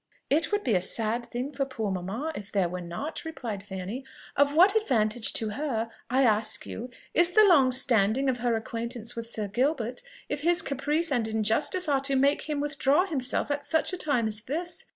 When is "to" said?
5.33-5.49, 12.01-12.15